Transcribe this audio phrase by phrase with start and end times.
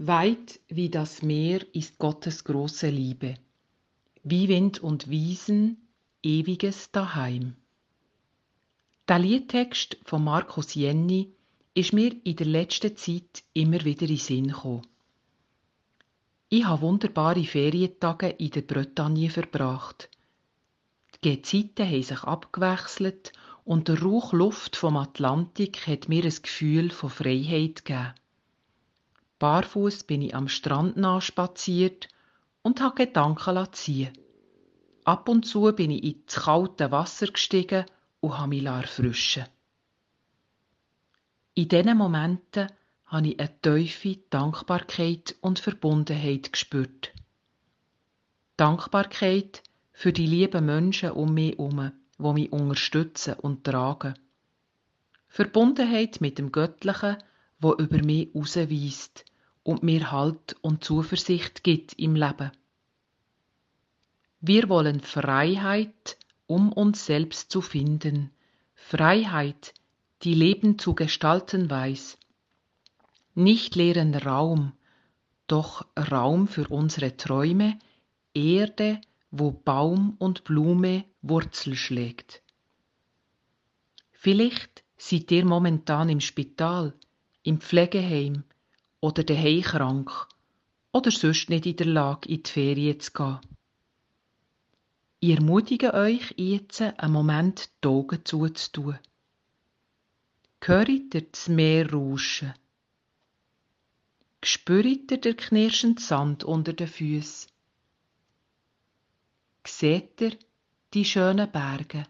[0.00, 3.34] Weit wie das Meer ist Gottes große Liebe,
[4.22, 5.88] wie Wind und Wiesen,
[6.22, 7.56] ewiges Daheim.
[9.08, 11.32] Der Liedtext von Markus Jenny
[11.74, 14.86] ist mir in der letzten Zeit immer wieder in Sinn gekommen.
[16.48, 20.10] Ich habe wunderbare Ferientage in der Bretagne verbracht.
[21.24, 23.32] Die Gezeiten haben sich abgewechselt
[23.64, 28.14] und der Rauch Luft vom Atlantik hat mir ein Gefühl von Freiheit gegeben.
[29.38, 32.08] Barfuß bin ich am Strand nachspaziert
[32.62, 34.12] und habe Gedanken ziehen.
[35.04, 37.86] Ab und zu bin ich ins kalte Wasser gestiegen
[38.20, 39.46] und habe mich erfrischen
[41.54, 42.68] In diesen Momenten
[43.06, 47.12] habe ich eine tiefe Dankbarkeit und Verbundenheit gespürt.
[48.56, 49.62] Dankbarkeit
[49.92, 54.14] für die lieben Menschen um mich herum, die mich unterstützen und tragen.
[55.28, 57.16] Verbundenheit mit dem Göttlichen,
[57.58, 59.24] wo über mich ausweist
[59.62, 62.52] und mir Halt und Zuversicht gibt im Leben.
[64.40, 68.30] Wir wollen Freiheit, um uns selbst zu finden,
[68.74, 69.74] Freiheit,
[70.22, 72.18] die Leben zu gestalten weiß.
[73.34, 74.72] Nicht leeren Raum,
[75.48, 77.78] doch Raum für unsere Träume,
[78.34, 79.00] Erde,
[79.30, 82.42] wo Baum und Blume Wurzel schlägt.
[84.12, 86.94] Vielleicht seid ihr momentan im Spital,
[87.48, 88.44] im Pflegeheim,
[89.00, 90.28] oder daheim krank
[90.92, 93.38] oder sonst nicht in der Lage, in die Ferien zu gehen.
[95.20, 98.98] Ich ermutige euch jetzt, einen Moment die Augen zuzutun.
[100.60, 102.52] Hört ihr das Meer rauschen?
[104.42, 107.50] Spürt ihr den knirschenden Sand unter den Füßen?
[109.66, 110.36] Seht ihr
[110.92, 112.06] die schönen Berge?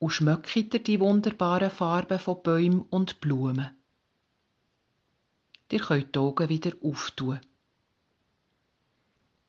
[0.00, 3.70] Und schmeckt ihr die wunderbaren Farben von Bäumen und Blumen?
[5.70, 7.38] Ihr könnt die Augen wieder auftun.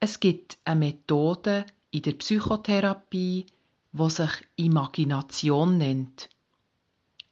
[0.00, 3.46] Es gibt eine Methode in der Psychotherapie,
[3.92, 6.28] die sich Imagination nennt.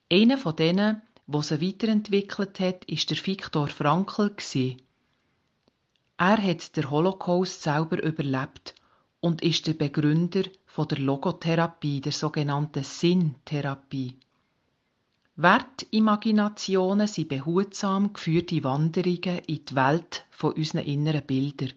[0.09, 4.37] Einer von denen, der sie weiterentwickelt hat, ist der Viktor Frankl.
[6.17, 8.77] Er hat den Holocaust selber überlebt
[9.21, 14.17] und ist der Begründer von der Logotherapie, der sogenannten Sinntherapie.
[15.37, 21.73] Wertimaginationen sind behutsam geführte Wanderungen in die Welt von unseren inneren Bildern.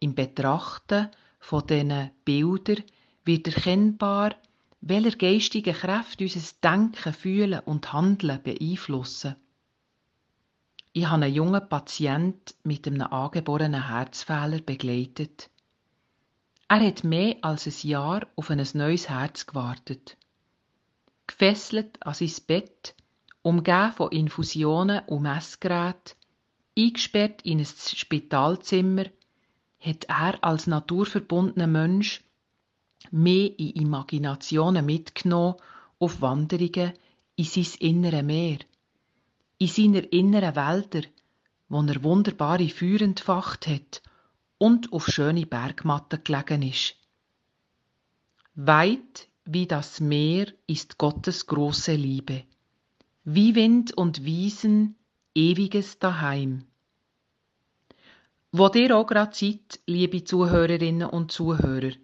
[0.00, 1.08] Im Betrachten
[1.38, 2.82] von diesen Bildern
[3.24, 4.34] wird erkennbar,
[4.80, 9.36] welcher geistige Kräfte unser Denken, Fühlen und Handeln beeinflussen.
[10.92, 15.50] Ich habe einen jungen Patient mit einem angeborenen Herzfehler begleitet.
[16.74, 20.16] Er hat mehr als ein Jahr auf ein neues Herz gewartet.
[21.26, 22.94] Gefesselt an sein Bett,
[23.42, 26.16] umgeben von Infusionen und Messgeräten,
[26.78, 29.04] eingesperrt in ein Spitalzimmer,
[29.80, 32.24] hat er als naturverbundener Mensch
[33.10, 35.56] mehr in Imaginationen mitgenommen
[35.98, 36.94] auf Wanderungen
[37.36, 38.60] in sein innere Meer,
[39.58, 41.06] in seiner inneren Wälder,
[41.68, 44.00] wo er wunderbare Feuer entfacht hat
[44.62, 46.94] und auf schöne Bergmatten gelegen ist.
[48.54, 52.44] Weit wie das Meer ist Gottes große Liebe,
[53.24, 54.94] wie Wind und Wiesen
[55.34, 56.64] ewiges Daheim.
[58.52, 61.96] Wo dir auch gerade seid, liebe Zuhörerinnen und Zuhörer,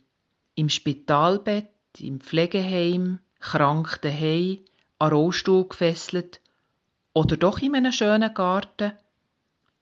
[0.56, 1.70] im Spitalbett,
[2.00, 4.64] im Pflegeheim, krank daheim,
[4.98, 6.40] an Rollstuhl gefesselt
[7.12, 8.94] oder doch in einem schönen Garten,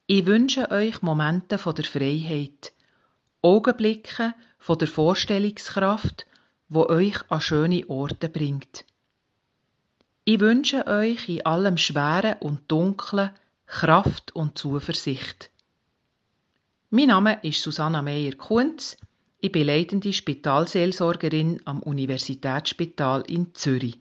[0.07, 2.73] ich wünsche euch Momente von der Freiheit,
[3.43, 6.27] Augenblicke von der Vorstellungskraft
[6.69, 8.85] wo euch an schöne Orte bringt.
[10.25, 13.31] Ich wünsche euch in allem Schweren und Dunklen
[13.67, 15.51] Kraft und Zuversicht.
[16.91, 18.97] Mein Name ist Susanna Meyer-Kunz.
[19.41, 23.99] Ich bin leitende Spitalseelsorgerin am Universitätsspital in Zürich.